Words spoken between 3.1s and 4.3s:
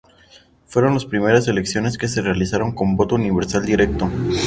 universal directo.